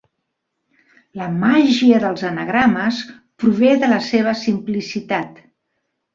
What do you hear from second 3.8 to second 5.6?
de la seva simplicitat.